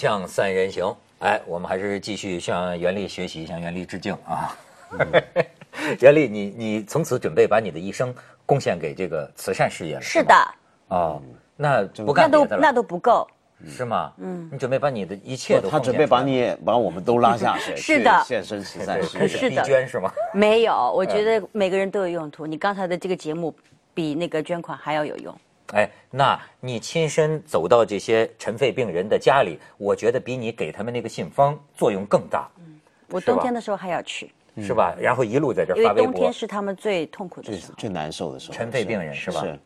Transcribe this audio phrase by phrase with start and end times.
[0.00, 4.56] 锵三人行，哎，我们还是继续向袁立学习，向袁立致敬啊！
[6.00, 8.14] 袁立，你你从此准备把你的一生
[8.46, 10.00] 贡献给这个慈善事业了？
[10.00, 10.34] 是的，
[10.88, 11.20] 哦，
[11.54, 12.46] 那不那干那？
[12.46, 13.28] 都那都不够。
[13.68, 14.10] 是吗？
[14.16, 19.20] 嗯，你准备把你的一切都他准备把你把我们都拉下水， 是的去献身慈善事业。
[19.20, 20.10] 开始逼捐是吗？
[20.32, 22.46] 没有，我觉得每个人都有用途。
[22.46, 23.54] 你刚才的这个节目
[23.92, 25.38] 比那个捐款还要有用。
[25.72, 32.48] 哎，那你亲身走到这些尘肺病人的家里，我觉得比你给他们那个信封作用更大，
[33.08, 34.94] 我冬天的时候还要去，是吧？
[34.98, 37.74] 然后一路在这儿发微博为冬天，是他们最痛苦的时候。
[37.74, 39.58] 最最难受的时候，尘肺病人是吧是，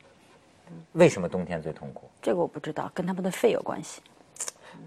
[0.93, 2.09] 为什么冬天最痛苦？
[2.21, 4.01] 这个我不知道，跟他们的肺有关系。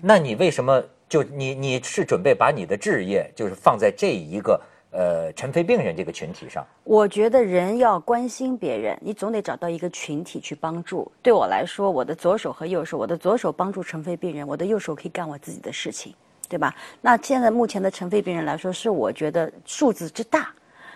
[0.01, 4.61] 那你为什么就你你是准备把你的置业就是放在这一个
[4.91, 6.65] 呃尘肺病人这个群体上？
[6.83, 11.11] 我觉得人要关心别人，你总得找到一个群体去帮助。
[11.21, 16.13] 对我来说，我的左手和右手，我的左手帮助尘肺病人，我的右手可以干我自己的事情，
[16.47, 16.73] 对吧？
[17.01, 20.53] 那现在目前的尘肺病人来说，是我觉得数字之大，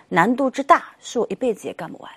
[0.08, 2.10] 难度之大，是我一辈子也干不完。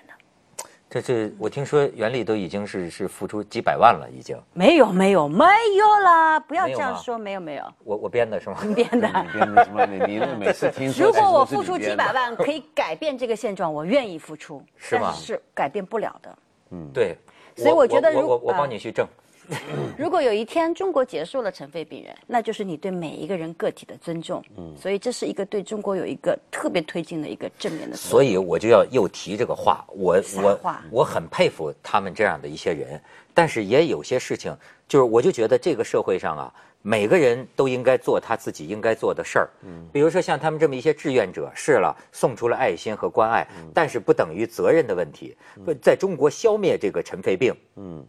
[0.88, 4.40] 这这我听说袁立都已经是是付出几百万了，已经。
[4.52, 5.44] 没有没有没
[5.76, 6.38] 有啦！
[6.38, 8.56] 不要这样说，没有没有，我我编的是吗？
[8.74, 9.08] 编的。
[9.08, 9.84] 你编的什么？
[9.84, 16.38] 你你每次听 说，如果我付出几百，万可以改变这个现状，我愿意付出，是吗是是改变不了的。
[16.70, 17.16] 嗯对。
[17.56, 19.06] 所以我觉得如我我帮你去挣。
[19.96, 24.42] 如果有一天中国结束了尘肺病人，那就是你对每一个人个体的尊重。
[24.56, 33.00] 嗯，所以这是一个对中国有一个特别推进的一个正面的所以我就要又提这个话，我我我很佩服他们这样的一些人，
[33.32, 34.56] 但是也有些事情，
[34.88, 39.50] 就是我就觉得这个社会上啊，每个人都应该做他自己应该做的事儿。
[39.62, 45.36] 嗯，比如说像他们这么一些志愿者，是了，送出了爱心和关爱，但是不等于责任的问题。
[45.64, 48.04] 不在中国消灭这个尘肺病，嗯。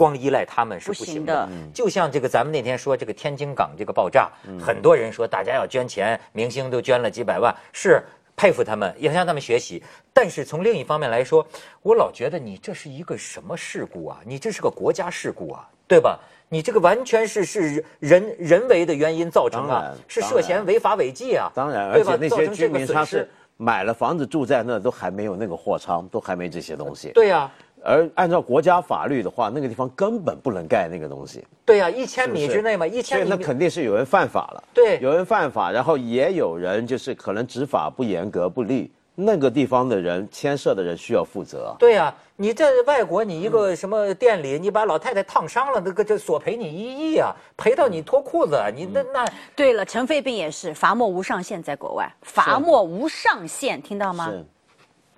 [0.00, 8.02] 光依赖他们是不不行的行的，就像这个咱们那天说这个天津港这个爆炸，很多人说大家要捐钱，明星都捐了几百万，是
[8.34, 9.82] 佩服他们，也向他们学习。
[10.14, 11.46] 但是从另一方面来说，
[11.82, 14.18] 我老觉得你这是一个什么事故啊？
[14.24, 16.18] 你这是个国家事故啊，对吧？
[16.48, 21.52] 你这个完全是是人人为的原因造成啊，是涉嫌违法违纪啊。
[21.54, 27.10] 当然，而对吧且那些居造成这个损失民他是买了房子住在那，都还没有那个货仓，都还没这些东西。
[27.10, 27.48] 对呀、
[27.82, 34.64] 而按照国家法律的话，那个地方根本不能盖那个东西，对呀、一千米之内嘛，一所以千米那肯定是有人犯法了。
[34.72, 41.74] 对有人犯法，然后也有人就是可能执法不严格不力，那个地方的人牵涉的人需要负责。
[41.78, 49.26] 对呀、你在外国，你一个什么店里，你把老太太烫伤了，那个就索赔你一亿啊，赔到你脱裤子啊，你那那
[49.56, 54.30] 对了，尘肺病也是罚没无上限，在国外罚没无上限，听到吗？
[54.30, 54.44] 是，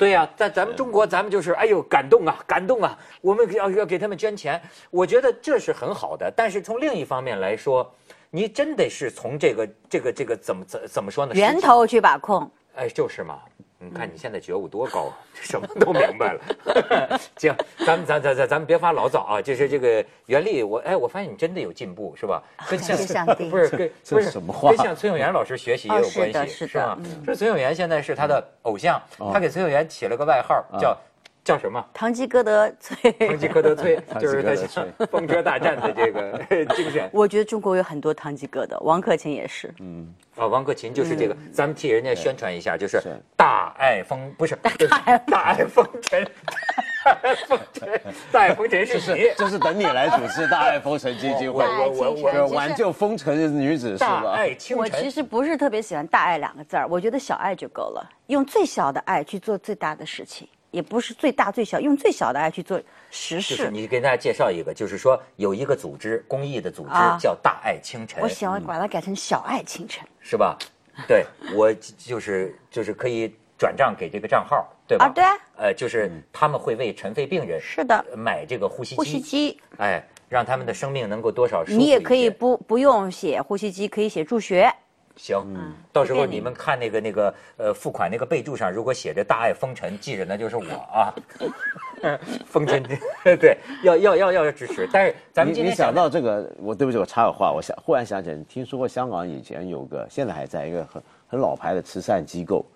[0.02, 6.28] 对呀、在咱们中国，咱们就是哎呦感动啊，感动啊，我们要要给他们捐钱，我觉得这是很好的。
[6.34, 7.88] 但是从另一方面来说，
[8.28, 11.32] 你真得是从这个这个这个怎么怎怎么说呢？
[11.36, 12.50] 源头去把控。
[12.74, 13.38] 哎，就是嘛。
[13.84, 17.20] 你看你现在觉悟多高啊， 什么都明白了。
[17.36, 17.54] 行，
[17.84, 19.42] 咱们咱咱咱咱们别发牢骚啊。
[19.42, 22.40] 就是这个袁立，我哎，我发现你真的有进步，是吧？
[22.70, 27.24] 跟感谢上帝不是跟这不是什么话跟向崔永元老师学习也有关系，是的吗嗯？
[27.24, 30.96] 说崔永元现在是他的偶像，他给崔永元起了个外号叫
[31.44, 31.84] 叫什么？
[31.92, 36.38] 堂吉诃德崔，堂吉诃德崔， 就是他堂吉诃德崔风车大战的这个
[36.74, 37.08] 精神。
[37.12, 39.72] 我觉得中国有很多堂吉诃德，王克勤也是。
[39.80, 44.70] 嗯啊，王克勤就是这个，咱们替人家宣传一下，就是是大爱风，不是 大
[45.04, 46.24] 爱大爱风尘，
[47.04, 48.00] 大爱风尘，
[48.32, 54.38] 大爱风尘是是，这是等你来主持大爱风尘基金会，我我我挽救风尘女子是大吧？
[54.76, 55.10] 我其。
[55.10, 63.70] 实不是特别喜欢“大爱”两个字儿，我觉得小爱就够了，用最小的爱去做最大的事情，也不是最大最小，用最小的爱去做实就是事。
[63.70, 70.58] 你给大家介绍一个，就是说有一个组织，公益的组织啊叫大爱清晨我，喜欢把它改成“小爱清晨是吧？
[71.06, 71.24] 对，
[71.54, 75.04] 我就是就是可以转账给这个账号，对吧？
[75.04, 84.72] 啊对啊呃，就是他们会为尘肺病人是的买这个呼吸机”，呼吸机，哎，让他们的生命能够多少你也可以不不用写呼吸机，可以写助学。
[85.16, 85.44] 行，
[85.92, 91.14] 到时候你你们看那个那个呃付款那个备注上，如果写着“大爱风尘”，记着那就是我啊。
[92.46, 92.82] 风尘
[93.22, 94.88] 对，要要要要支持。
[94.92, 102.66] 但是咱们今天想到这个，我对不起，我插个话，我想忽然想起来，你听说过香港以前有个，现在还在一个很很老牌的慈善机构，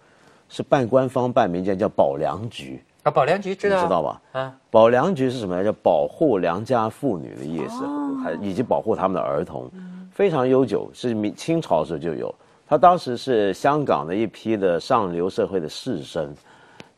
[0.49, 4.23] 是半官方半民间，叫保良局，啊，保良局知道你知道吧？
[4.31, 5.65] 啊，保良局是什么呢？
[5.65, 7.85] 叫保护良家妇女的意思，
[8.23, 9.69] 还以及保护他们的儿童，
[10.17, 12.35] 非常悠久，是明清朝时候就有。
[12.67, 16.31] 他当时是香港的一批的上流社会的士绅，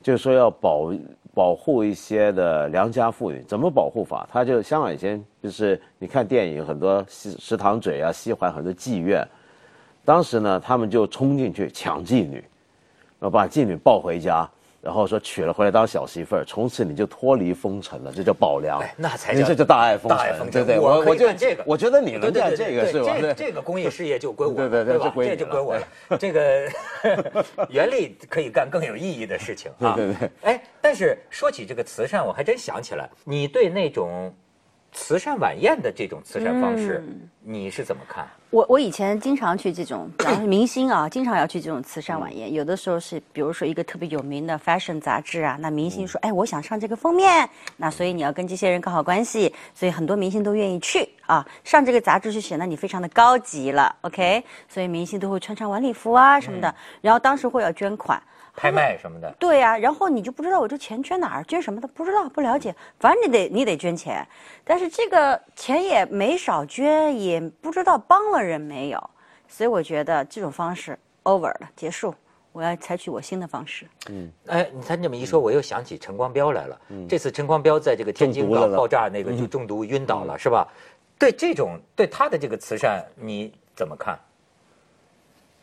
[0.01, 0.93] 就说要保
[1.35, 4.25] 保护一些的良家妇女，怎么保护法？
[4.31, 9.27] 他就香港以前就是你看电影很多西石塘嘴啊、西环很多妓院，
[10.05, 12.37] 当时呢他们就冲进去抢妓女，
[13.19, 14.49] 然后把妓女抱回家。
[14.81, 18.81] 然后说娶了回来当小媳妇儿，从此你就脱离风尘了，这叫保良。
[18.81, 20.79] 哎，那才叫这叫大爱风尘，对对？
[20.79, 23.17] 我我就这个，我觉得你能干这个是吧？
[23.21, 25.83] 这这个公益事业就归我，对对对，这归这就归我了。
[26.19, 26.71] 这个
[27.69, 29.95] 袁立可以干更有意义的事情啊。
[29.97, 30.31] 对对。
[30.43, 34.33] 哎，但是说起这个慈善，我还真想起来，你对那种。
[34.93, 37.05] 慈善晚宴的这种慈善方式，
[37.43, 38.27] 你是怎么看？
[38.51, 40.11] 我我以前经常去这种，
[40.47, 42.53] 明星啊，经常要去这种慈善晚宴。
[42.53, 51.47] 有的时候是，比如说一个特别有名的 fashion 杂志啊，那明星说：“哎，我想上这个封面。”那所以你要跟这些人搞好关系，所以很多明星都愿意去啊。
[51.63, 54.43] 上这个杂志就显得你非常的高级了，OK？
[54.69, 56.75] 所以明星都会穿上晚礼服啊什么的。
[57.03, 58.21] 然后当时会要捐款。
[58.59, 64.27] 拍卖什么的，对呀，然后你就不知道我这钱捐哪儿，捐什么的不知道不了解，反正你得你得捐钱，
[64.65, 69.11] 但是这个钱也没少捐，也不知道帮了人没有，
[69.47, 72.15] 所以我觉得这种方式 over 了，结束，
[72.53, 73.87] 我要采取我新的方式。
[74.11, 76.81] 嗯，哎，你看这么一说，我又想起陈光标来了。
[76.89, 80.67] 嗯，这次陈光标在这个天津港爆炸那个就中毒晕倒了，是吧？
[81.19, 84.19] 对这种对他的这个慈善你怎么看？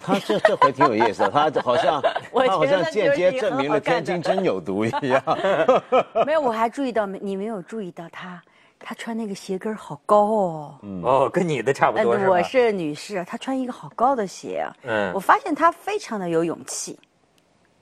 [0.06, 2.00] 他这这回挺有意思，他好像
[2.31, 5.24] 他好像间接证明了天津真有毒一样。
[6.25, 7.19] 没有，我还注意到没？
[7.22, 8.42] 你没有注意到他，
[8.80, 10.80] 他穿那个鞋跟好高哦。
[11.04, 14.68] 哦，跟你的差不多是我是女士，她穿一个好高的鞋。
[14.84, 17.00] 嗯，我发现她非常的有勇气。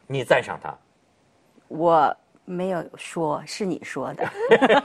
[0.08, 0.74] 你赞赏她？
[1.68, 2.16] 我
[2.46, 4.26] 没有说，是你说的。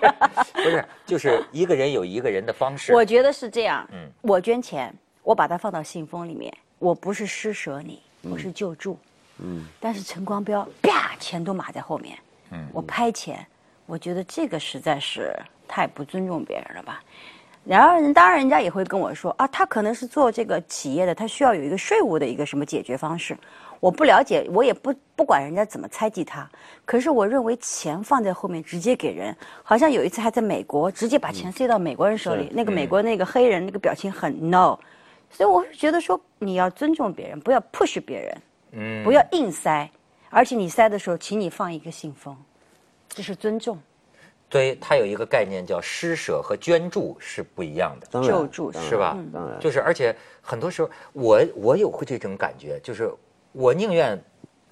[0.55, 2.93] 不是，就是一个人有一个人的方式。
[2.93, 3.87] 我觉得是这样。
[3.93, 4.93] 嗯，我捐钱，
[5.23, 6.53] 我把它放到信封里面。
[6.79, 8.99] 我不是施舍你，我是救助。
[9.39, 12.19] 嗯，但是陈光标啪，钱都码在后面。
[12.51, 13.47] 嗯，我拍钱，
[13.87, 15.35] 我觉得这个实在是
[15.67, 17.03] 太不尊重别人了吧。
[17.65, 23.37] 然而，人当然人家也会跟我说啊，他可能是做这个企业的，他需要有一个税务的一个什么解决方式。
[23.81, 26.49] 我不了解，我也不不管人家怎么猜忌他。
[26.85, 34.77] 可是我认为钱放在后面直接给人，好像有一次还在美国直接把钱塞到美国人手里，那个美国那个黑人那个表情很 no。
[35.31, 38.43] 所以我是觉得说，你要尊重别人，不要 push 别人，
[38.73, 39.89] 嗯，不要硬塞，
[40.31, 42.37] 而且你塞的时候，请你放一个信封，
[43.09, 43.79] 这是尊重。
[44.49, 49.17] 对，他有一个概念叫施舍和捐助是不一样的，救助是吧？
[49.33, 53.13] 当然，就是而且很多时候，我我有会这种感觉，就是
[53.53, 54.19] 我宁愿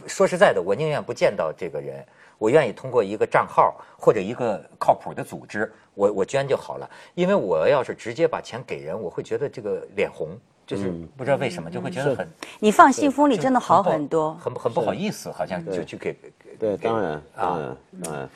[0.06, 2.04] 说实在的，我宁愿不见到这个人。
[2.38, 6.88] 我愿意通过一个账号或者一个靠谱的组织，我我捐就好了。
[7.14, 10.28] 因为我要是直接把钱给人，我会觉得这个脸红，
[10.66, 12.28] 就是不知道为什么就会觉得很。
[12.58, 16.14] 你放信封里真的好很多，很很不好意思，好像就去给。
[16.58, 18.28] 对，当然啊，嗯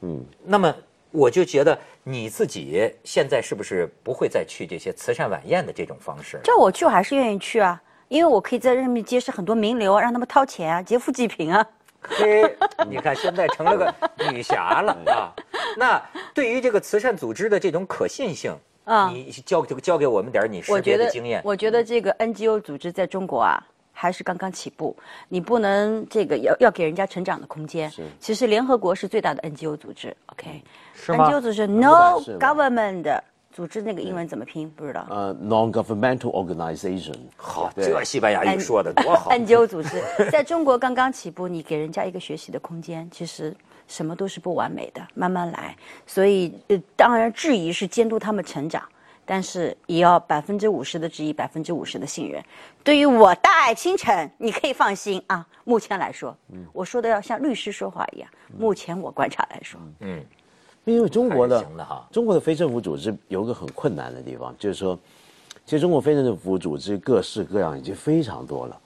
[0.00, 0.24] 嗯。
[0.44, 0.74] 那么
[1.10, 6.40] 我就觉得你自己现在是不是不会再去这些慈善晚宴的这种方式？
[6.44, 11.66] 叫我去，我还是愿意去啊，因为我可以在上面结识很多名流，让他们掏钱啊，劫富济贫啊。
[12.02, 12.56] 嘿，
[12.88, 13.94] 你看现在成了个
[14.30, 15.32] 女侠了啊！
[15.76, 16.02] 那
[16.34, 21.40] 对于这个慈善组织的这种可信性啊，你教这个教给我们点你识别的经验。
[21.44, 23.62] 我觉得这个 NGO 组织在中国啊，
[23.92, 24.96] 还是刚刚起步，
[25.28, 27.90] 你不能这个要要给人家成长的空间。
[27.90, 30.62] 是，其实联合国是最大的 NGO 组织，OK？
[30.94, 33.20] 是吗？NGO 组织 No Government。
[33.60, 34.70] 组织那个英文怎么拼？
[34.70, 35.06] 不知道。
[35.10, 37.14] 呃，non-governmental organization。
[37.36, 39.30] 好，这西班牙语说的多好。
[39.32, 40.02] NGO 组织
[40.32, 43.54] 在中国刚刚起步，你给人家一个学习的空间，其实
[43.86, 45.76] 什么都是不完美的，慢慢来。
[46.06, 48.82] 所以，呃，当然质疑是监督他们成长，
[49.26, 52.42] 但是也要百分之五十的质疑，百分之五十的信任。
[52.82, 55.46] 对于我大爱倾城，你可以放心啊。
[55.64, 58.30] 目前来说，嗯，我说的要像律师说话一样。
[58.56, 60.24] 目前我观察来说，嗯。
[60.84, 61.64] 因为中国的
[62.10, 64.98] 中国的非政府组织有个很困难的地方，就是说，
[65.66, 68.80] 其实中国非政府组织各式各样已经非常多了，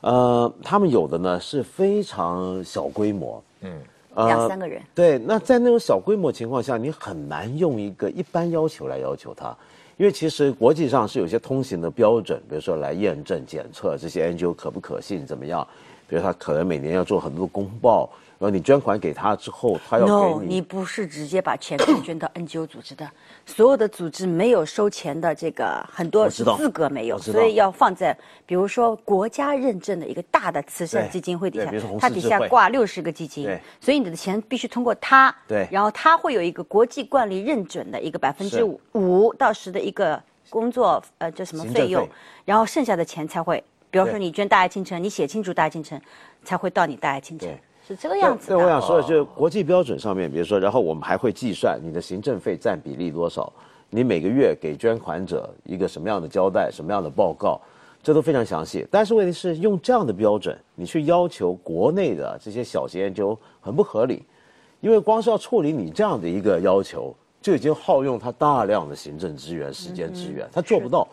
[0.00, 3.80] 呃，他们有的呢是非常小规模，嗯，
[4.16, 9.56] 两三个人，对，那在那种小规模情况下，你很难用一个一般要求来要求他，
[9.96, 15.66] 因为其实国际上是有些通行的标准，比如说来验证检测这些 NGO 可不可信怎么样，
[16.08, 18.10] 比如他可能每年要做很多公报。
[18.38, 20.54] 然后你捐款给他之后，他要给你。
[20.54, 23.10] 你不是直接把钱捐 到 NGO 组织的，
[23.44, 28.16] 所有的组织没有收钱的这个很多资格没有，所以要放在
[28.46, 42.08] 比如说国家认证的一个大的慈善基金会底下，它底下挂六十个基金，所以你的钱必须通过它，对，然后它会有一个国际惯例认准的一个百分之五五到十的一个工作呃叫什么费用，
[42.44, 46.00] 然后剩下的钱才会，比如说你捐大爱倾城，你写清楚大爱倾城，
[46.44, 47.48] 才会到你大爱倾城。
[47.88, 48.68] 是这个样子对，我。
[48.68, 53.50] 想说的就是国际标准上面，比如说，然后我们还会计算你的行政费占比例多少，
[53.88, 57.58] 你每个月给捐款者一个什么样的交代，什么样的报告，
[58.02, 58.86] 这都非常详细。
[58.90, 64.22] 但是问题是，用这样的标准，你去要求国内的这些小型研究很不合理，
[64.80, 71.08] 因为光是要处理你这样的一个要求，就已经耗用他大量的行政资源、时间资源，他做不到。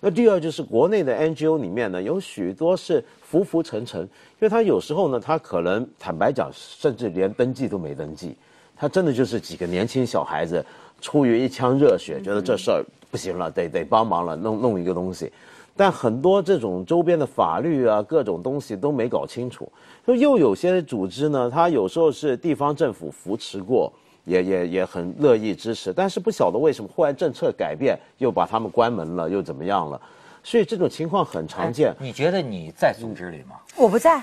[0.00, 4.08] 那第二就是国内的 NGO 里面呢，有许多是浮浮沉沉，因
[4.40, 8.36] 为他有时候呢，他可能坦白讲，甚至连登记都没登记，
[8.76, 10.64] 他真的就是几个年轻小孩子
[11.00, 15.32] 出于一腔热血，觉得这事儿不行了，得得帮忙了，弄弄一个东西。
[15.76, 19.70] 但很多这种周边的法律啊，各种东西都没搞清楚。
[20.06, 23.90] 就又有些组织呢，它有时候是地方政府扶持过，
[24.24, 30.00] 也也也很乐意支持，但是不晓得为什么忽然政策改变，又把他们关门了，又怎么样了？
[30.42, 31.94] 所以这种情况很常见。
[31.98, 33.56] 你觉得你在组织里吗？
[33.76, 34.22] 我不在，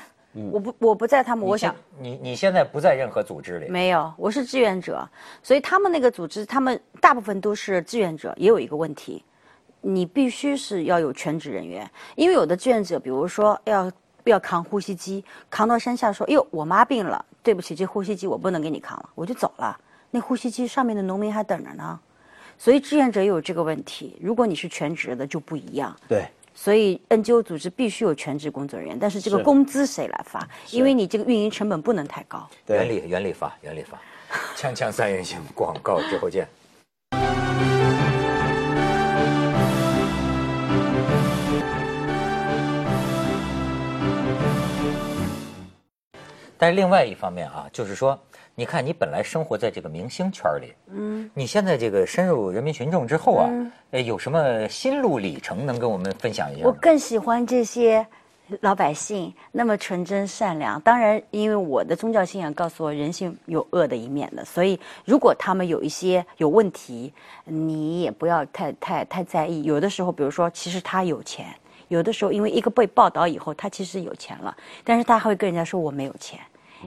[0.51, 5.07] 我不我不在他们，我想你你现在不在任何组织里，没有，我是志愿者，
[5.43, 9.23] 所以他们那个组织，他们大部分都是志愿者，也有一个问题，
[9.81, 13.91] 你必须是要有全职人员，因为有的志愿者，比如说要
[14.29, 19.79] 要扛呼吸机，扛到山下说，哟，我妈病了，对不起，这呼吸机我不能给你扛了，我就走了，
[20.11, 21.99] 那呼吸机上面的农民还等着呢，
[22.57, 25.95] 所以志愿者也有这个问题，如果你是全职的就不一样。
[26.07, 30.47] 对，所以 NGO 组织必须有全职工作人员，但是这个工资谁来发？
[30.71, 32.49] 因为你这个运营成本不能太高。
[32.67, 33.99] 原理原理发原理发，
[34.55, 36.47] 锵锵三人行广告之后见。
[46.57, 48.19] 但是另外一方面啊，就是说，
[48.55, 53.49] 你看你本来生活在这个明星圈里，嗯，你现在这个深入人民群众之后啊，
[53.91, 56.67] 呃，有什么心路历程能跟我们分享一下吗？
[56.67, 58.05] 我更喜欢这些
[58.61, 60.79] 老百姓那么纯真善良。
[60.81, 69.63] 当然，因为我的宗教信仰告诉我，人性有恶的一面的，所以如果他们有一些有问题，你也不要太太太在意。
[69.63, 71.45] 有的时候，比如说，其实他有钱。
[71.87, 76.39] 有的时候，因为一个被报道以后，他其实有钱了，但是他还会跟人家说我没有钱，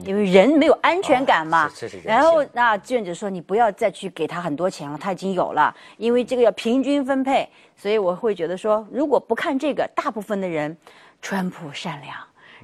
[0.03, 1.69] 因为人没有安全感嘛。
[2.03, 7.49] 然后那志愿者说你不要再去给他很多钱了，他已经有了，因为这个要平均分配。
[7.75, 10.77] 所以我会觉得说，如果不看这个，大部分的人
[11.21, 12.15] 淳朴善良，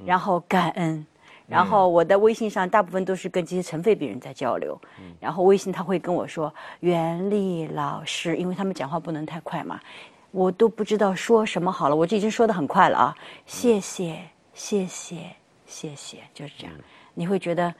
[0.06, 1.04] 然后感恩。
[1.48, 4.78] 然后我的微信上大部分都是跟这些尘肺病人在交流，
[5.18, 9.80] 然后微信他会跟我说袁丽老师，因为他们讲话不能太快嘛，
[10.30, 13.16] 我都不知道说什么好了，我就已经说的很快了啊，
[13.46, 14.18] 谢谢
[14.52, 15.30] 谢谢
[15.66, 16.74] 谢谢，就是这样，
[17.14, 17.74] 你会觉得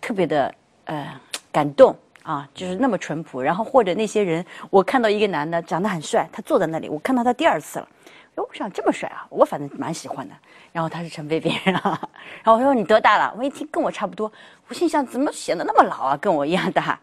[0.00, 0.54] 特别的
[0.86, 1.20] 呃
[1.52, 3.40] 感动啊，就是那么淳朴。
[3.40, 7.88] 然后或者那些人，我看到一个男的长得很帅，他坐在那里，我看到他第二次了。
[8.34, 10.34] 哎，我想这么帅啊，我反正蛮喜欢的。
[10.72, 12.00] 然后他是陈飞别人啊，
[12.42, 13.32] 然后我说你多大了？
[13.38, 14.32] 我一听跟我差不多，
[14.68, 16.98] 我心想怎么显得那么老啊，跟我一样大。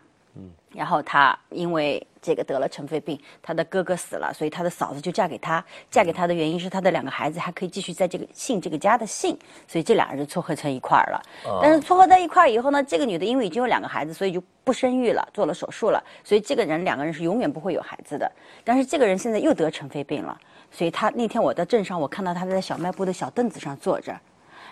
[0.79, 5.61] 然后他因为这个得了尘肺病，他的哥哥死了，所以他的嫂子就嫁给他。
[5.91, 11.21] 嫁给他的原因是他的两个孩子还可以继续在这个姓这个家的姓，所以这俩人就撮合成一块儿了。
[11.61, 18.31] 但是撮合在一块儿以后呢，这个女的因为已经有两个孩子，所以就不生育了，做了手术了，所以这个人两个人是永远不会有孩子的。
[18.63, 20.39] 但是这个人现在又得尘肺病了，
[20.71, 24.17] 所以他那天我在镇上，我看到他在小卖部的小凳子上坐着。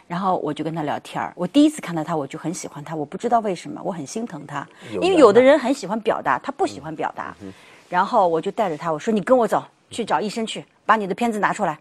[0.07, 1.33] 然后我就跟他聊天儿。
[1.35, 2.95] 我第一次看到他，我就很喜欢他。
[2.95, 4.67] 我不知道为什么，我很心疼他，
[5.01, 7.35] 因为有的人很喜欢表达，他不喜欢表达。
[7.89, 11.77] 然后我就带着他，我说：“你跟我走，去找医生去，把你的片子拿出来。”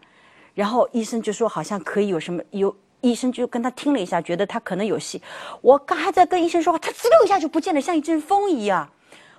[0.53, 2.75] 然后医生就说好像可以有什么有。
[3.01, 5.21] 医生就跟他听了一下，觉得他可能有戏。
[5.61, 8.89] 我刚还在跟医生说话，他滋溜一下就不见了，像一阵风一样。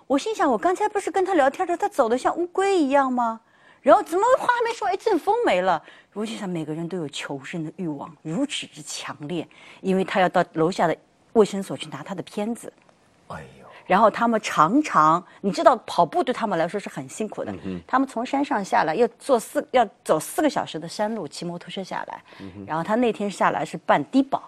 [0.07, 3.41] 我心想，我刚才不是跟他聊天的，他走的像乌龟一样吗？
[3.83, 5.83] 然后怎么话还没说，一阵风没了。
[6.15, 9.47] 我就想，每个人都有求生的欲望，如此之强烈，
[9.81, 10.97] 因为他要到楼下的
[11.35, 12.73] 卫生所去拿他的片子。
[13.29, 17.55] 哎呦，然后他们常常，你知道，跑步对他们来说是很辛苦的。
[17.87, 22.23] 他们从山上下来，要坐四要走四个小时的山路，骑摩托车下来。
[22.67, 24.43] 然后他那天下来是办低保，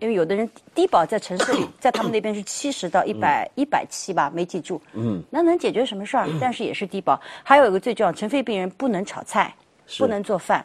[0.00, 4.82] 因为有的人低保在城市里，在他们那边是七十到一百一百七吧，没记住。
[5.30, 6.28] 那能解决什么事儿？
[6.40, 7.18] 但是也是低保。
[7.42, 9.54] 还有一个最重要，尘肺病人不能炒菜，
[9.98, 10.64] 不能做饭，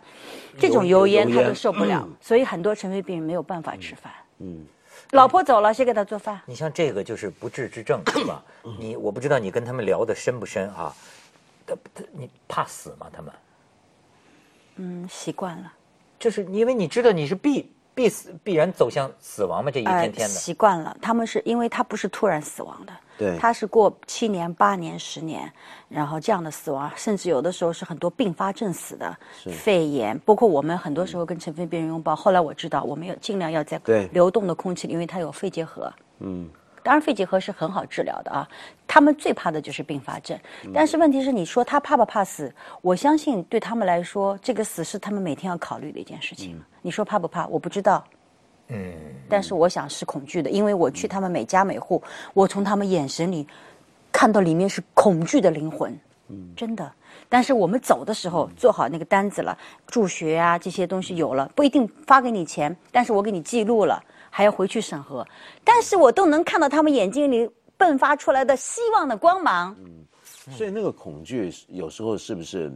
[0.58, 4.12] 这种油烟他都受不了，所以很多尘肺病人没有办法吃饭。
[4.40, 4.66] 嗯
[5.12, 6.40] 老婆走了，谁给他做饭？
[6.46, 8.44] 你像这个就是不治之症，是吧？
[8.78, 10.94] 你我不知道你跟他们聊的深不深啊？
[11.66, 13.08] 他他你怕死吗？
[13.12, 13.34] 他们
[14.76, 15.74] 嗯，习惯了。
[16.20, 20.34] 就是因为你知道你是必必死必然走向死亡嘛，这一天天的。
[20.34, 20.96] 习惯了。
[21.02, 25.52] 他们是因为他不是突然死亡的，对他是过七年、八年、十年，
[25.90, 29.18] 然后这样的死亡，甚至有的时候是很多并发症死的，
[29.52, 32.16] 肺炎，包括我们很多时候跟尘肺病人拥抱。
[32.16, 33.78] 后来我知道，我们要尽量要在
[34.14, 35.92] 流动的空气里，因为它有肺结核。
[36.20, 36.50] 嗯，
[36.84, 38.48] 当然肺结核是很好治疗的啊。
[38.88, 40.38] 他们最怕的就是并发症，
[40.74, 42.54] 但是问题是，你说他怕不怕死？
[42.82, 46.60] 我相信对他们来说，这个死是他们每天要考虑的一件事情。
[46.82, 47.46] 你说怕不怕？
[47.48, 48.04] 我不知道。
[48.70, 48.94] 嗯，
[49.28, 52.02] 但是我想是恐惧的，因为我去他们每家每户，
[52.34, 53.48] 我从他们眼神里
[54.12, 55.96] 看到里面是恐惧的灵魂，
[56.56, 56.92] 真的。
[57.28, 59.56] 但是我们走的时候做好那个单子了，
[59.88, 65.26] 助学啊这些东西有了，不一定发给你钱，但是我给你记录了，还要回去审核，
[65.64, 69.76] 但是我都能看到他们眼睛里迸发出来的希望的光芒。
[69.80, 70.06] 嗯
[70.52, 72.72] 所以那个恐惧有时候是不是，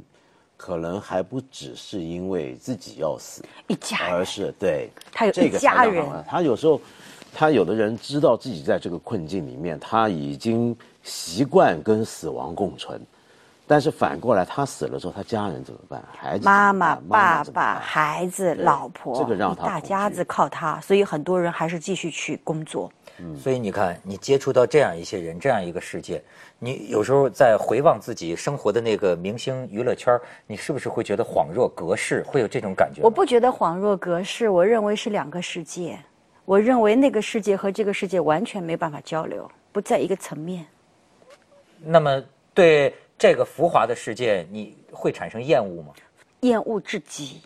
[0.55, 6.79] 可能还不只是因为自己要死，一家人而是对他有这个一家人他有时候，
[7.33, 13.01] 他有的人知道自己在这个困境里面，他已经习惯跟死亡共存，
[13.65, 16.03] 但是反过来他死了之后，他家人怎么办？
[16.15, 22.91] 孩子妈妈、爸爸、孩子、老婆，这个让一大家子靠他，所以很多人还是继续去工作。
[23.37, 26.21] 所以你看，你接触到这样一些人，这样一个世界，
[26.59, 32.23] 你有时候在回望自己生活的那个明星娱乐圈，你是不是会觉得恍若隔世？
[32.27, 33.01] 会有这种感觉？
[33.01, 35.97] 我不觉得恍若隔世，我认为是两个世界。
[36.45, 40.65] 我认为那个世界和这个世界完全没办法交流，不在一个层面。
[41.79, 42.21] 那么
[42.53, 45.93] 对这个浮华的世界，你会产生厌恶吗？
[46.41, 47.41] 厌恶至极。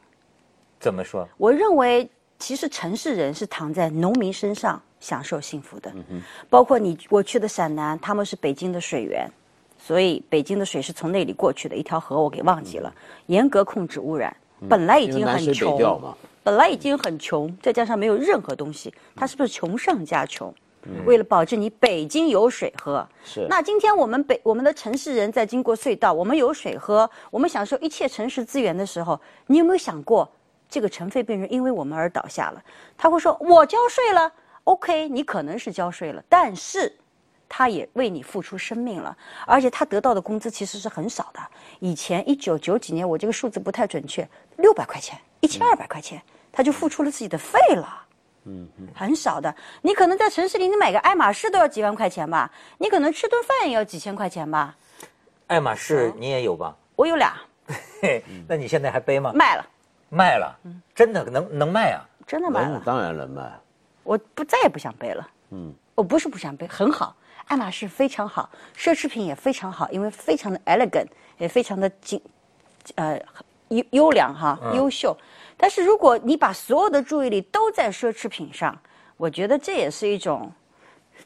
[0.79, 1.27] 怎么说？
[1.37, 2.09] 我认为，
[2.39, 5.91] 其实城市人是躺在农民身上享受幸福的。
[6.09, 9.29] 嗯包括你我去的陕南，他们是北京的水源，
[9.77, 12.93] 所以北京的水是从那里过去的一条河，我给忘记了，
[13.27, 14.35] 严格控制污染。
[14.67, 20.53] 本来已经很穷本来已经很穷，再加上没有任何东西，他是不是穷上加穷？
[21.05, 30.29] 为了保证你北京有水喝，是那今天我们北我们的城市人在经过隧道，我们有水喝，我们享受一切城市资源的时候，你有没有想过，
[30.69, 32.63] 这个尘肺病人因为我们而倒下了？
[32.97, 34.31] 他会说：“我交税了
[34.65, 36.93] ，OK，你可能是交税了，但是。”
[37.49, 41.39] 他也为你付出生命了，而且他得到的工资其实是很少的。
[41.79, 46.21] 以前一九九几年，我这个数字不太准确，六百块钱，一千二百块钱，
[46.51, 48.03] 他就付出了自己的肺了。
[48.47, 49.53] 嗯，很少的。
[49.81, 52.49] 你可能在城市里，你买个爱马仕都要几万块钱吧？
[52.77, 54.75] 你可能吃顿饭也要几千块钱吧？
[55.47, 56.75] 爱马仕你也有吧？
[56.95, 57.35] 我有俩，
[58.01, 59.31] 嘿， 那你现在还背吗？
[59.33, 59.65] 卖了，
[60.09, 60.57] 卖了，
[60.95, 62.01] 真的能能卖啊？
[62.25, 62.81] 真的卖了。
[62.85, 63.43] 当然能卖。
[64.03, 65.29] 我不再也不想背了。
[65.51, 67.15] 嗯，我不是不想背，很好，
[67.47, 71.07] 爱马仕非常好，奢侈品也非常好，因为非常的 elegant，
[71.37, 72.21] 也非常的精，
[72.95, 73.19] 呃，
[73.69, 75.15] 优优良哈，优秀。
[75.57, 78.79] 但是如果你把所有的注意力都在奢侈品上，
[79.17, 80.51] 我觉得这也是一种，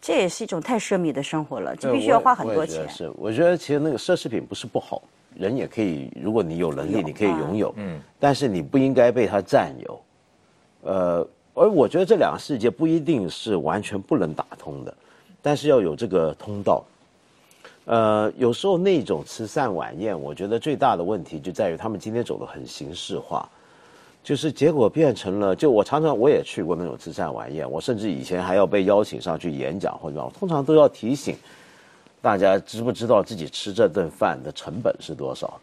[0.01, 2.89] 这也是一种太奢靡的生活了，这必须要花很多钱。
[2.89, 5.01] 是，我觉得其实那个奢侈品不是不好，
[5.35, 10.01] 人也可以，如果你有能力，你可以啊拥有，嗯，但是你不应该被它占有。
[10.83, 14.93] 呃，而我觉得这两个世界不一定是完全不能打通的，
[15.41, 16.83] 但是要有这个通道。
[17.85, 23.49] 呃，有时候那种慈善晚宴，我觉得最大的问题就在于他们今天走得很形式化，
[24.23, 31.35] 就是结果变成了，就我常常我也去过那种慈善晚宴，我甚至以前还要被邀请上去演讲或者我通常都要提醒
[32.21, 35.59] 大家知不知道自己吃这顿饭的成本是多少，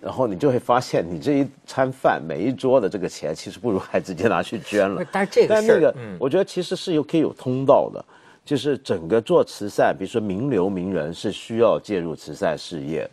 [0.00, 5.04] 然后你就会发现，你这一餐饭每一桌的这个钱，其实不如还直接拿去捐了。
[5.12, 8.02] 但是这个但那个，嗯我觉得其实是有可以有通道的，
[8.46, 13.06] 就是整个做慈善，比如说名流名人是需要介入慈善事业，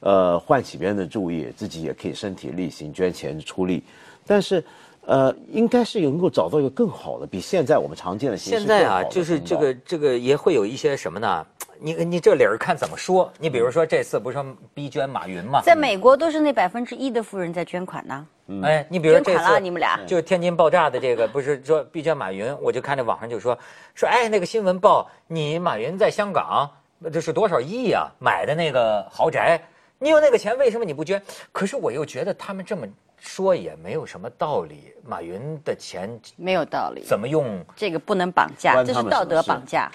[0.00, 3.82] 呃，唤起别人的注意，自己也可以身体力行捐钱出力，
[4.26, 4.62] 但是。
[5.08, 11.46] 呃，应该是能够找到一个更好的，比现在我们常见的形式现在啊，就是这个这个也会有一些什么呢？
[11.78, 13.32] 你你这理儿看怎么说？
[13.38, 15.60] 你比如说这次不是说逼捐马云嘛？
[15.62, 18.26] 在美国都是那百分之一的富人在捐款呢。
[18.64, 23.56] 哎，你比如说这捐款了次你们俩就是天津爆炸的这个，不是说逼捐马云，我就看那网上就说
[23.94, 26.68] 说，哎，那个新闻报你马云在香港
[27.12, 29.60] 这是多少亿啊、买的那个豪宅，
[29.98, 31.20] 你有那个钱，为什么你不捐？
[31.52, 32.86] 可是我又觉得他们这么
[33.18, 37.64] 说也没有什么道理，马云的钱没有道理，怎么用？
[37.74, 39.90] 这个不能绑架，这是道德绑架。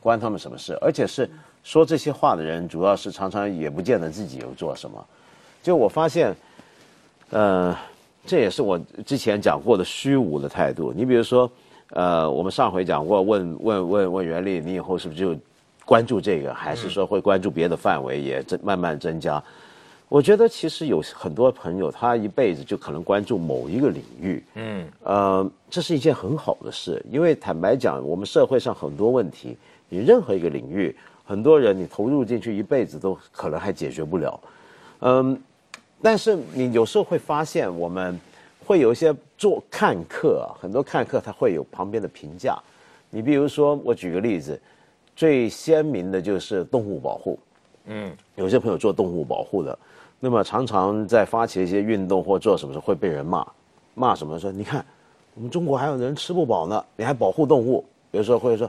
[0.00, 0.78] 关他们什么事？
[0.80, 1.28] 而且是
[1.64, 5.04] 说这些话的人，主要是常常也不见得自己有做什么。
[5.62, 6.34] 就我发现，
[7.30, 7.76] 呃，
[8.24, 10.92] 这也是我之前讲过的虚无的态度。
[10.94, 11.50] 你比如说，
[11.90, 15.36] 呃，我们上回讲过，问问问问袁立，你以后是不是就
[15.84, 19.42] 关注这个，还是说会关注别的范围也增慢慢增加？
[20.08, 29.56] 我觉得其实有很多朋友，他一辈子就可能关注某一个领域，嗯，呃，这是一件很好的事，因为坦白讲，我们社会上很多问题，
[29.88, 34.40] 你任何一个领域，很多人你投入进去一辈子都可能还解决不了。
[35.00, 35.40] 嗯，
[36.02, 38.20] 但是你有时候会发现，我们
[38.66, 42.58] 会有一些做看客啊，很多看客他会有旁边的评价。
[43.08, 44.60] 你比如说，我举个例子，
[45.22, 47.38] 最鲜明的就是动物保护。
[47.84, 49.78] 嗯，有些朋友做动物保护的，
[50.18, 53.46] 那么常常在发起一些运动或做什么时候会被人骂，
[53.94, 54.50] 骂什么说？
[54.50, 54.84] 你看，
[55.36, 57.84] 我们中国还有人吃不饱呢，你还保护动物？
[58.10, 58.68] 有时候会说，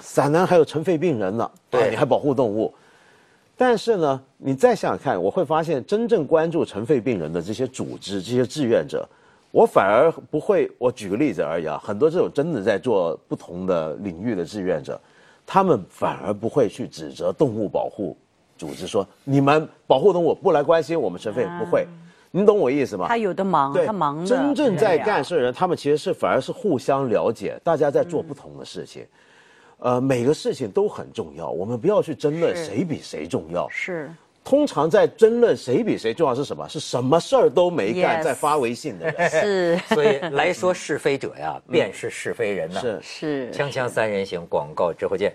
[0.00, 2.72] 陕南还有尘肺病人呢，对，你还保护动物？
[3.56, 9.04] 但是呢，你再想想看，我会发现真正关注尘肺病人的这些组织、这些志愿者，
[9.50, 10.70] 我反而不会。
[10.78, 15.00] 我举个例子而已啊，很多这种真的在做不同的领域的志愿者，
[15.50, 18.14] 他们反而不会去指责动物保护
[18.58, 21.86] 组织说你们保护动物不来关心我们尘肺，不会。
[22.30, 23.08] 你懂我意思吗？
[23.08, 24.26] 他有的忙，他忙。
[24.26, 29.06] 真正在干事的人，他们其实是反而是互相了解，大家在做不同的事情。
[29.78, 33.66] 呃，每个事情都很重要，我们不要去争论谁比谁重要。
[33.70, 34.12] 是，
[34.48, 36.66] 通常在争论谁比谁重要是什么？
[36.70, 39.28] 是什么事儿都没干，在发微信的人。
[39.28, 42.80] 是， 所以来说是非者呀，便是是非人呐。
[42.80, 45.34] 是是，锵锵三人行，广告之后见。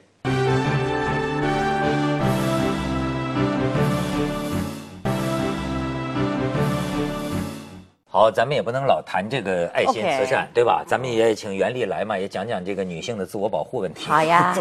[8.14, 10.84] 好，咱们也不能老谈这个爱心慈善，对吧？
[10.86, 14.06] 咱们也请袁丽来嘛，也讲讲这个女性的自我保护问题。
[14.06, 14.56] 好呀。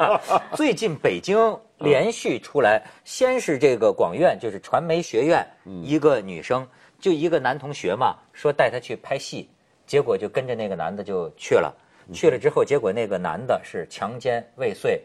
[0.52, 6.68] 最近北京连续出来，先是这个广院，就是传媒学院，一个女生，
[7.00, 9.48] 就一个男同学嘛，说带她去拍戏，
[9.86, 11.74] 结果就跟着那个男的就去了，
[12.12, 15.00] 去了之后，结果那个男的是强奸未遂，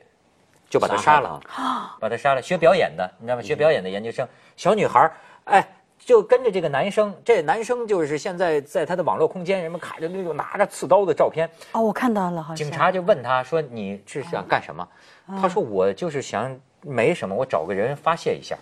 [0.70, 1.40] 就把他杀了，
[2.02, 2.42] 把他杀了。
[2.42, 3.42] 学表演的，你知道吗？
[3.42, 5.10] 学表演的研究生，小女孩
[5.46, 5.66] 哎。
[6.06, 11.50] 就跟着这个男生，这男生就是现在在他的网络空间，人们卡着那种拿着刺刀的照片。
[11.72, 12.58] 哦，我看到了，好像。
[12.58, 14.88] 警察就问他说：“你是想干什么？”
[15.42, 18.58] 他说：“我就是想没什么，我找个人发泄一下，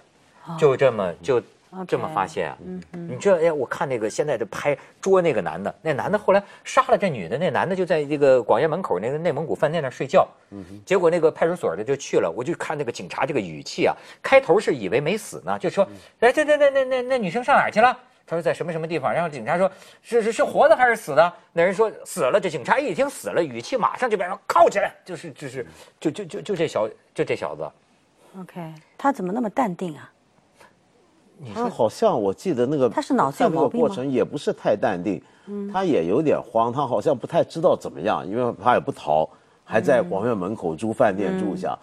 [0.57, 1.41] 就这么就。”
[1.87, 2.57] 这么发现啊？
[2.65, 10.27] 嗯嗯，你知道哎，我看那个现在这拍捉那个男的，那男的后来杀了这女的，那男的就在这个广院门口那个内蒙古饭店那睡觉。
[10.49, 15.87] 嗯，结果那个派出所的就去了，我就看那个警察这个语气啊，开头是以为没死呢，就说，
[16.19, 17.97] 哎，这这那那那那女生上哪儿去了？
[18.27, 19.11] 他说在什么什么地方？
[19.11, 19.69] 然后警察说，
[20.01, 21.33] 是是是活的还是死的？
[21.51, 22.39] 那人说死了。
[22.39, 25.65] 这警察一听死了，语气马上就变成铐起来，就是就是
[25.99, 27.69] 就就就就这小就这小子。
[28.39, 30.09] OK，他怎么那么淡定啊？
[31.53, 35.21] 他好像我记得那个，他是脑子有毛病过程也不是太淡定，
[35.71, 39.27] 他也有点慌，他好像不太知道怎么样，因为他也不逃，
[39.63, 41.77] 还在广院门口租饭店住下，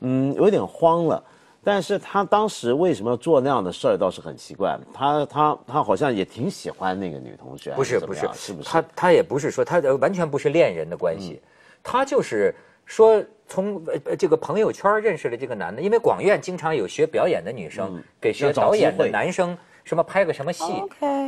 [0.00, 1.22] 嗯，有点慌了。
[1.64, 4.78] 但是他当时为什么要做那样的事儿，倒是很奇怪。
[4.92, 8.68] 他他他好像也挺喜欢那个女同学，不是不是是不是？
[8.68, 11.40] 他他也不是说他完全不是恋人的关系，
[11.82, 13.22] 他就是说。
[13.52, 20.64] 从呃这个朋友圈认识了这个男的，因为广院经常有学表演的女生给学导演的男生什么拍个什么戏，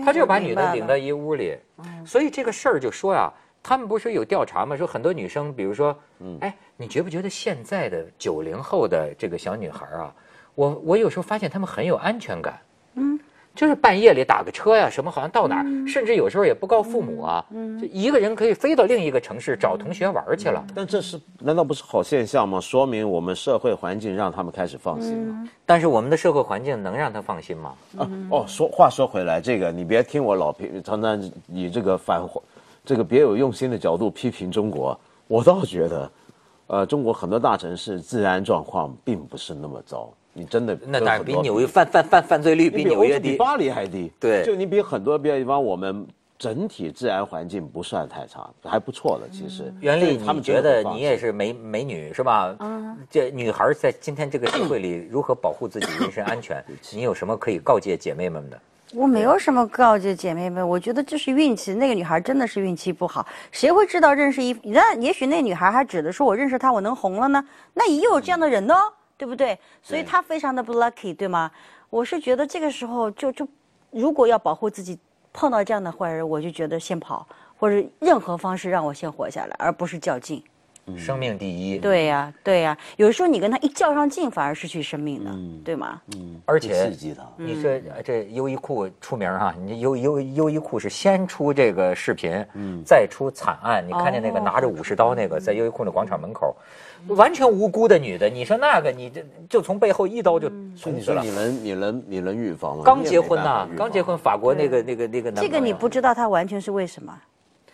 [0.02, 1.54] 他就把女的领到一屋里，
[2.06, 3.30] 所以这个事儿就说呀，
[3.62, 4.74] 他们不是有调查吗？
[4.74, 5.94] 说很多女生，比如说，
[6.40, 10.14] 哎，你觉不觉得现在的九零后的这个小女孩啊，
[10.54, 12.73] 我我有时候发现她们很有安全感，嗯。
[13.54, 17.44] 就是半夜里打个车呀，什么好像到哪儿，甚至有时候也不告父母啊，
[17.80, 20.64] 就一个人可以飞到另一个城市找同学玩去了。
[20.74, 22.60] 但这是难道不是好现象吗？
[22.60, 25.48] 说明我们社会环境让他们开始放心了。
[25.64, 27.74] 但是我们的社会环境能让他放心吗？
[27.96, 32.20] 啊哦，说话说回来，这个你别听我老评，常常以这个反，
[32.84, 34.98] 这个别有用心的角度批评中国。
[35.28, 36.10] 我倒觉得，
[36.66, 40.12] 呃，中国很多大城市治安状况并不是那么糟。
[40.35, 44.12] 你真的那当然比纽约犯犯犯犯罪率比纽约低，比巴黎还低。
[44.18, 49.29] 对，就你比很多别的地方，我们整体治安环境不算太差，还不错的。
[49.31, 52.55] 其实，袁丽，你觉得你也是美美女是吧？
[52.59, 52.97] 嗯。
[53.09, 56.62] 这女孩在今天这个社会里如何保护自己人身安全？
[56.92, 58.61] 你有什么可以告诫姐妹们的？
[58.92, 61.75] 我没有什么告诫姐妹们，我觉得这是运气。
[61.75, 64.53] 那个女孩真的是运气不好，谁会知道认识一？
[64.64, 67.44] 那也许那女孩还指的说我认识她我能红了呢？
[67.73, 68.75] 那也有这样的人呢。
[69.16, 69.59] 对不对？
[69.83, 71.50] 所以他非常的不 lucky，对吗？
[71.90, 73.46] 我是觉得这个时候就就，
[73.90, 74.98] 如果要保护自己，
[75.33, 80.42] 碰到这样的坏人，我就觉得先跑，或者任何方式让我先活下来，而不是较劲。
[80.97, 81.79] 生命第一。
[81.79, 85.31] 对呀，对呀，有时候你跟他一较上劲，反而失去生命的，
[85.64, 86.01] 对吗？
[86.16, 86.40] 嗯。
[86.44, 87.70] 而且刺激他，你说
[88.05, 93.85] 这优衣库出名哈，你优优优衣库是先出这个视频，嗯，再出惨案。
[93.87, 96.55] 你看见那个拿着武士刀那个在优衣库的广场门口。
[97.09, 100.49] 完全无辜的女的，你说那个，你这就从背后一刀就
[100.83, 101.23] 捅死了。
[101.23, 102.83] 你能，你能，你能预防吗？
[102.83, 105.44] 刚结婚呐，刚结婚，法国那个那个那个男。
[105.44, 107.14] 这个你不知道他完全是为什么，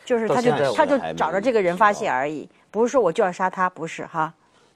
[0.05, 4.33] 就是他就他就找着这个人发泄而已，不是说我就要杀他，不是哈。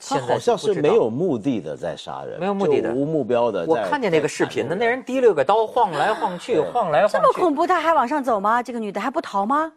[0.07, 3.65] 他好像是没有目的的在杀人，没有目的的无目标的。
[3.65, 8.63] 我看见那个视频呢，那人提了个刀晃来晃去，晃来晃去，这么恐怖，他还往上走吗？
[8.63, 9.73] 这个女的还不逃吗？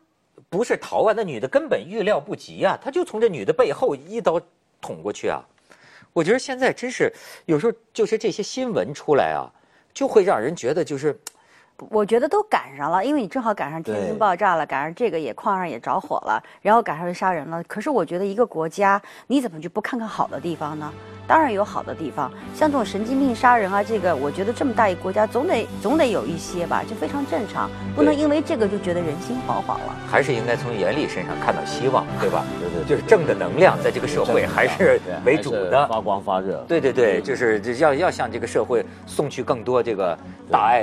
[0.49, 4.41] 不是逃啊，那女的根本预料不及啊，他就从这女的背后一刀
[4.81, 5.41] 捅过去啊。
[6.11, 7.13] 我觉得现在真是
[7.45, 9.47] 有时候就是这些新闻出来啊，
[9.93, 11.17] 就会让人觉得就是
[11.89, 17.63] 我觉得都赶上了，因为你正好赶上天津爆炸了，赶上这个也矿上也着火了，然后赶上杀人了。
[17.63, 20.91] 可是我觉得一个国家，你怎么就不看看好的地方呢？
[21.27, 29.95] 当然有好的地方，像这种神经病杀人啊，这个我觉得这么大一个国家，总得总得有一些吧，这非常正常，不能因为这个就觉得人心惶惶了。
[30.09, 32.45] 还是应该从严厉身上看到希望，对吧？
[32.59, 35.85] 对对对就是正的能量在这个社会还是为主的。
[35.87, 36.63] 发光发热。
[36.67, 40.17] 对对对，就是要要向这个社会送去更多这个
[40.49, 40.81] 大爱，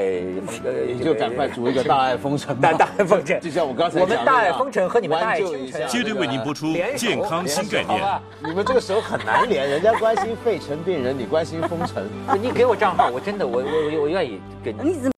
[0.63, 7.87] 呃你就赶快组一个大爱封城吧，大大爱封城 就像我刚才我们大爱封城和你们大爱挽救一接着为您播出健康新概念。
[7.87, 12.05] 好吧你们这个时候很难连，人家关心肺尘病人，你关心封城。
[12.41, 15.11] 你给我账号，我真的我我我我愿意给你。